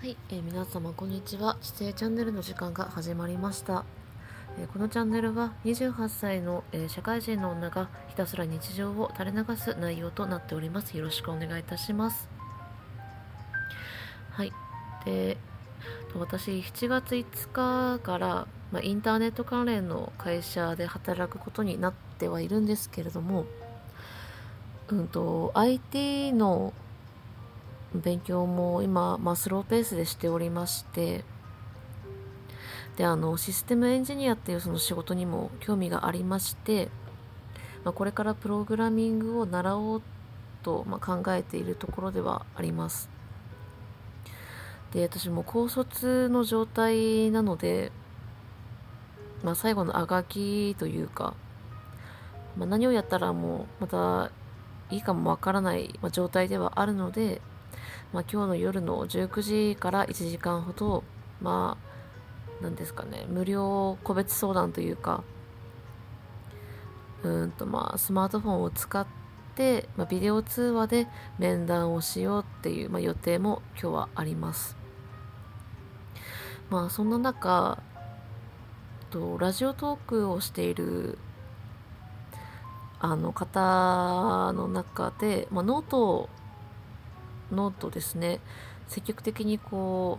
[0.00, 1.56] はい、えー、皆様こんにちは。
[1.60, 3.84] 知性チャンネルの時間が始まりました、
[4.56, 10.96] えー、このチャンネルは28歳の、えー、社会人の女がひたすら日常を垂れ流す内容となっております。
[10.96, 12.28] よろしくお願いいたします。
[14.30, 14.52] はい
[15.04, 15.36] で
[16.14, 23.46] 私7月5日から、まあ、インターネット関連の会社で働くことになってはいるんですけれども
[24.90, 26.72] うんと IT の
[27.94, 31.24] 勉強も今、まあ、スローペースでしておりまして
[32.96, 36.88] であのシステムエンジニアっていうその仕事にも興味がありまして、
[37.84, 40.02] まあ、これからプログラミングを習おう
[40.62, 43.08] と、まあ、考えているところではあります。
[44.92, 47.92] で私も高卒の状態なので、
[49.44, 51.34] まあ、最後のあがきというか、
[52.56, 54.32] まあ、何をやったらもうまた
[54.90, 57.40] いいかもわからない、まあ、状態ではあるので、
[58.12, 61.04] まあ、今日の夜の19時から1時間ほど
[61.40, 65.22] まあ何ですかね無料個別相談というか
[67.22, 69.06] うんとまあスマートフォンを使っ
[69.54, 71.06] て、まあ、ビデオ通話で
[71.38, 74.76] 面談をしようっていう、まあ、予定も今日はあります。
[76.70, 77.82] まあそんな中
[79.10, 81.18] とラジオトークをしている
[83.00, 86.28] あの方の中で、まあ、 note
[87.52, 88.40] note ですね。
[88.88, 90.18] 積極的にこ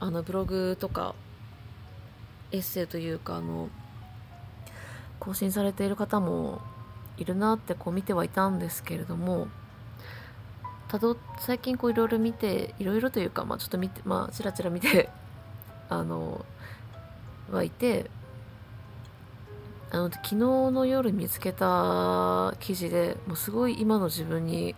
[0.00, 1.14] うあのブログとか
[2.52, 3.68] エッセイというかあの
[5.18, 6.60] 更新されている方も
[7.18, 9.48] いるなってこう見てはいたんですけれども
[10.88, 15.10] たど最近こういろいろ見ていろいろというか、まあ、ちょっと見てまあちらちら見て
[15.88, 16.44] あの
[17.52, 18.10] はいて
[19.92, 24.74] あの昨日の夜見つけた記事でもうすごい今の自分に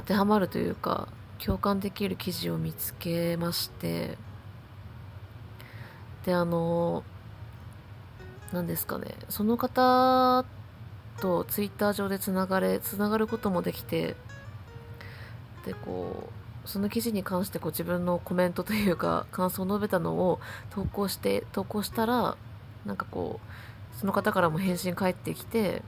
[0.00, 1.08] 当てはまるというか
[1.44, 4.16] 共感できる記事を見つけまして。
[6.24, 7.02] であの
[8.52, 9.14] 何ですかね。
[9.28, 10.44] その方
[11.20, 14.16] とツイッター上でつながれつながることもできて。
[15.66, 16.30] でこ
[16.64, 22.36] うその記事に関してこう自分のコメントというか感想を述べたのを投稿して投稿したら
[22.86, 23.40] なんかこ
[23.94, 25.82] うその方からも返信返ってきて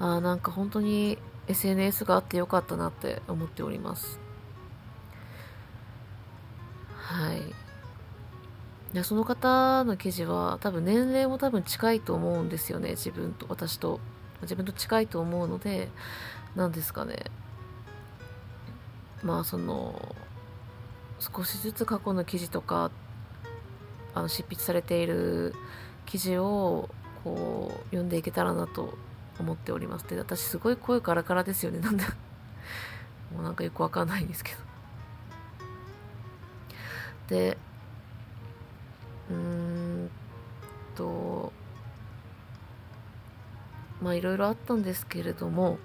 [0.00, 1.18] ああなんか本当に
[1.48, 4.18] SNS があってよかったなって思っております。
[6.96, 7.42] はい。
[8.92, 14.00] でその方の記事は多分年齢も多分近いと思うんですよね自分と私と。
[14.42, 15.88] 自分と近いと思うので
[16.54, 17.24] 何ですかね。
[19.22, 20.14] まあその
[21.18, 22.90] 少しずつ過去の記事とか
[24.14, 25.54] あの執筆されている
[26.04, 26.88] 記事を
[27.24, 28.94] こう読んでいけたらなと
[29.38, 30.08] 思っております。
[30.08, 31.80] で私すごい声カラカラですよね。
[31.80, 32.04] なんだ
[33.34, 34.58] もうなんかよくわかんないんですけど。
[37.28, 37.58] で
[39.30, 40.10] うーん
[40.94, 41.52] と
[44.00, 45.78] まあいろいろあったんですけれども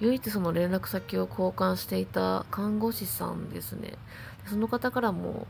[0.00, 3.94] 唯一その連絡先を交換していた看護師さんですね。
[4.46, 5.46] その方からも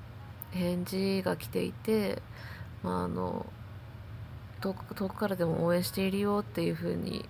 [0.50, 2.22] 返事が来ていて、
[2.82, 3.46] まあ、あの
[4.60, 7.28] 遠く遠くからでも応援しているよっていう風に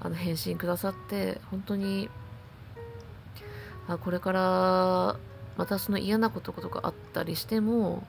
[0.00, 2.10] あの返信くださって本当に
[3.88, 5.16] あこれから
[5.56, 8.06] またその嫌なこととかあったりしても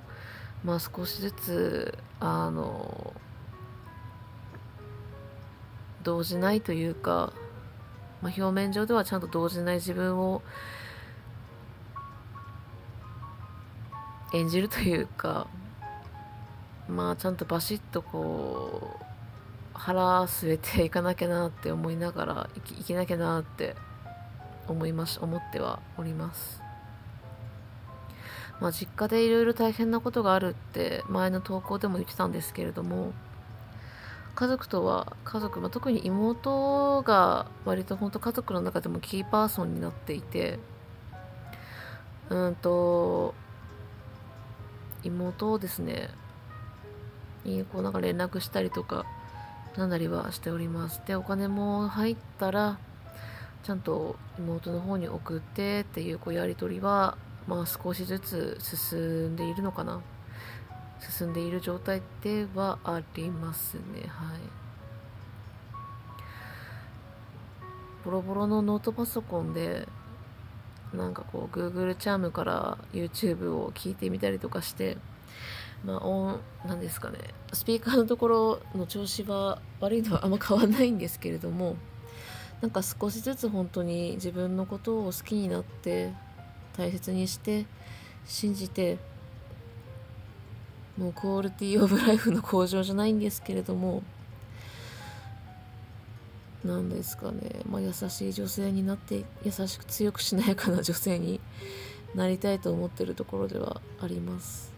[0.63, 3.13] まあ少しずつあの
[6.03, 7.33] 動じないというか、
[8.21, 10.41] まあ、表面上ではちゃんと動じない自分を
[14.33, 15.47] 演じるというか
[16.87, 19.03] まあちゃんとバシッとこう
[19.73, 23.75] 腹据えていかなきゃなって思いながら生き生きなきゃなって
[24.67, 26.61] 思います思ってはおります。
[28.59, 33.11] まあ実家でいろいろ大変なことがあるって前の投稿でも言ってたんですけれども
[34.35, 40.59] 家族とは家族、まあ、特に妹が割と本当家族の中でもキーパーソンになっていて
[42.29, 43.35] うんと
[45.03, 46.09] 妹をですね
[47.45, 49.05] にこうなんか連絡したりとか
[49.77, 51.01] なんなりはしております。
[51.05, 52.77] でお金も入ったら
[53.63, 57.17] ちゃんと妹の方に送ってっていうこうやり取りは
[57.47, 60.01] まあ少しずつ進んでいるのかな。
[61.09, 64.07] 進んでいる状態ではありますね。
[64.07, 64.39] はい。
[68.05, 69.87] ボロボロのノートパソコンで
[70.93, 74.97] なんかこう Google チャームから YouTube を聞いてみたりとかして
[75.83, 77.19] まあ、音、なんですかね、
[77.51, 81.75] スピーカーのところの調子は悪いのはあんま変わらないんですけれども、
[82.63, 86.13] なんか少しずつ本当に自分のことを好きになって
[86.77, 87.65] 大切にして
[88.25, 88.97] 信じて
[90.97, 94.01] もうクオリティオブライフの向上じゃないんですけれども
[96.63, 101.41] 何ですかね、まあ、優しい女性になって優しく強くしなやかな女性に
[102.15, 104.72] なりたいと思ってるところではあります。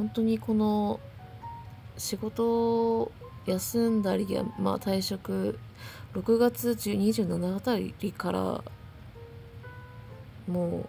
[0.00, 0.98] 本当にこの
[1.98, 3.12] 仕事を
[3.44, 5.58] 休んだりや、まあ、退職
[6.14, 8.64] 6月27あたりから
[10.48, 10.88] も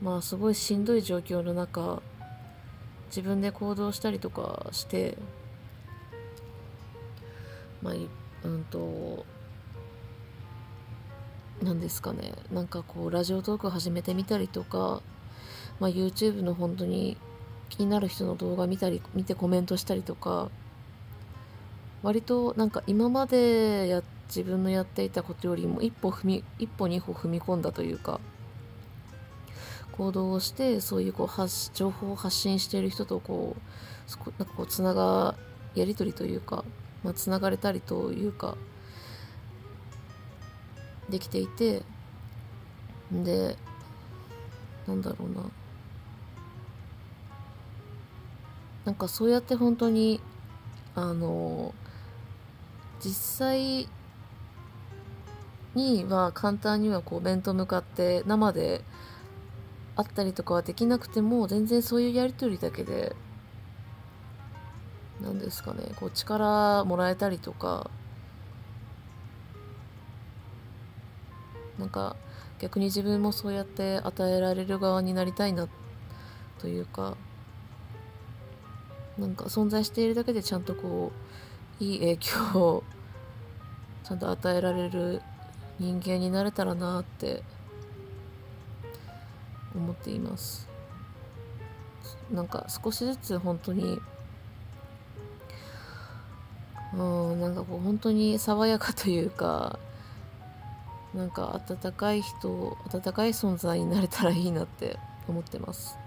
[0.00, 2.00] うまあすごいしんどい状況の中
[3.08, 5.18] 自分で行動したりとかして
[7.82, 7.94] まあ
[8.42, 9.26] うんと
[11.62, 12.32] 何ですかね。
[12.50, 15.02] なんかこうラジオトーク始めてみたりとか、
[15.80, 17.16] まあ、YouTube の本当に
[17.68, 20.48] 気になる人の動画見たり見てコメントしたりとか
[22.02, 28.20] 割となんか今までや自分のやっていたことよりも一歩踏み一歩二歩踏み込んだというか
[29.92, 35.34] 行動をしてそういうこう発情報を発信している人とこうなんかこうつなが
[35.74, 36.64] やり取りというか、
[37.02, 38.56] まあ、つながれたりというか
[41.08, 41.82] できていて
[43.12, 43.56] で
[44.86, 45.42] なんだろうな。
[48.86, 50.20] なんかそうやって本当に
[50.94, 51.74] あの
[53.00, 53.88] 実際
[55.74, 58.82] には簡単にはこう面と向かって生で
[59.96, 63.14] あったりとかはできなくても全然そういうやり取りだけで
[65.20, 67.90] 何ですかねこう力もらえたりとか
[71.78, 72.16] なんか
[72.60, 75.68] 逆に自分もそうやって与えられる側になりたいな
[76.58, 77.16] というか
[79.18, 81.12] なんか存在しているだけでちゃんとこ
[81.80, 82.84] ういい影響を
[84.04, 85.22] ちゃんと与えられる
[85.78, 87.42] 人間になれたらなって
[89.74, 90.68] 思っています。
[92.30, 93.98] なんか少しずつ本当に
[96.94, 99.78] うんなんかこう本当に爽やかというか
[101.14, 104.98] なんか温かい人温かい存在になれたらいいなって
[105.28, 105.98] 思ってます。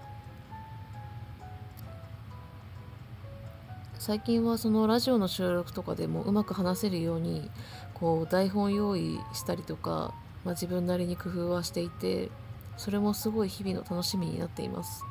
[4.10, 7.52] 最近はそのラジオの収録とかでもうまく話せるように
[7.94, 12.32] こう台本用意したりとか、まあ、自分なりに工夫はしていて
[12.76, 15.06] それもすごい日々の楽しみになっています。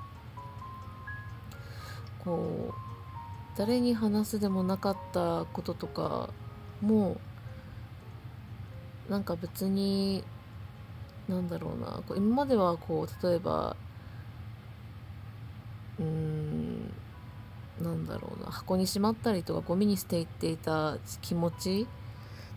[2.25, 2.75] こう
[3.57, 6.31] 誰に話すでもなかったこととか
[6.81, 7.21] も
[9.09, 10.25] なんか別に
[11.29, 13.77] なんだろうなこう今まではこう例えば
[16.01, 16.28] うん
[17.83, 21.87] なんだろうな箱にしまったりとかゴミに捨ていっていた気持ち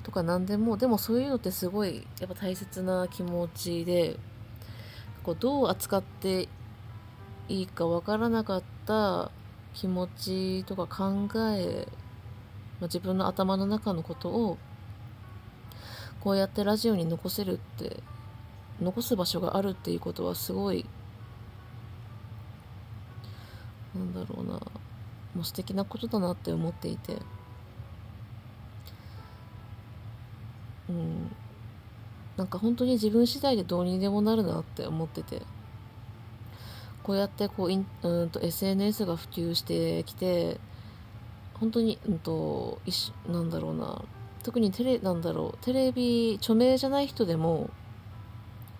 [0.03, 4.17] とか何でもでもそういうのってすごいやっぱ大切な気持ちで
[5.23, 6.49] こうどう扱って
[7.47, 9.31] いいかわからなかった
[9.73, 11.27] 気持ちとか考
[11.57, 11.87] え、
[12.79, 14.57] まあ、自分の頭の中のことを
[16.19, 17.97] こうやってラジオに残せるって
[18.81, 20.85] 残す場所があるっていうことはすごい
[23.95, 24.59] なんだろうなも
[25.41, 27.17] う素敵なことだなって思っていて。
[30.89, 31.31] うん。
[32.37, 35.41] なんか本当に自分次第でどうにでもなるなって思ってて。
[37.03, 40.59] こうやってこうインうんと SNS が普及してきて
[41.55, 42.79] 本当に、うんと、
[43.25, 44.03] となんだろうな。
[44.43, 47.69] 特にテレなんだろうテレビ著名じゃない人でも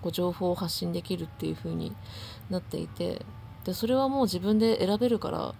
[0.01, 1.95] こう情報を発信できるっていう風に
[2.49, 3.25] なっていて。
[3.63, 5.53] でそれはもう自分で選べるから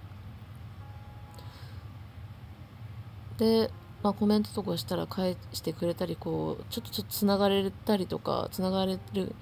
[3.41, 3.71] で
[4.03, 9.35] まあ、コメントとかしたら返してくれたりこうちょっとちょっとつながれたりとかつながれる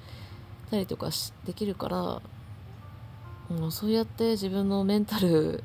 [0.71, 1.09] たりとか
[1.45, 2.21] できるから、
[3.49, 5.63] うん、そうやって自分のメンタル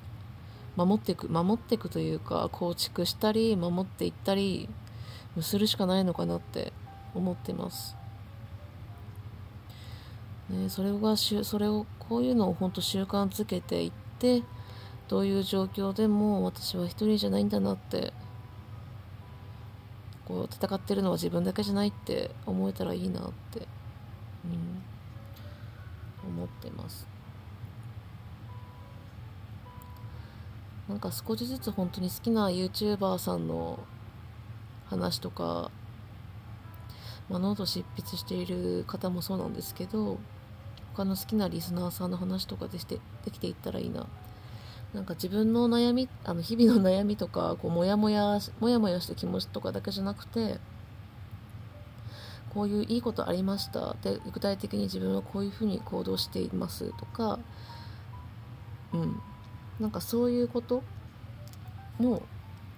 [0.76, 4.68] 守っていく守っていくというか構築したり守っていったり
[5.40, 6.72] するしかないのかなって
[7.14, 7.96] 思ってます。
[10.50, 14.42] ね、それがそれをこういうのを本当習慣づけていって
[15.08, 18.12] どういう状況でも私は一人じゃないんだなって
[20.26, 23.66] こう戦ってるのは自分だけじゃないって思えたらいいなって、
[24.44, 24.48] う
[26.26, 27.06] ん、思ってます。
[30.88, 33.78] なんか少しずつ本当に好きな YouTuber さんの
[34.86, 35.70] 話とか、
[37.30, 40.18] まあ、ノート執筆している方もそうなんですけど
[40.94, 44.06] 他の好きなリスナーさんの話とかでしてできていったらいいな。
[44.94, 50.58] なんか自分の悩み あの日々の悩みとかこうモヤモヤモヤモヤした気持ちとかだけじゃなくて
[52.50, 53.96] こういういいことありました。
[54.02, 57.38] で具体的に自分はこういうふうに行動していますとか
[58.92, 59.20] うん。
[59.80, 60.84] なんかそういうこと
[61.98, 62.22] も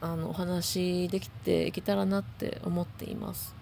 [0.01, 3.55] あのお話できていけたらなって思っています。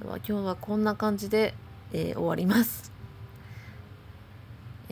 [0.00, 1.54] では今日はこんな感じで、
[1.92, 2.91] えー、終わります、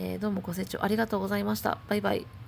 [0.03, 1.77] えー、どうもご清聴ありがとうございました。
[1.87, 2.40] バイバイ。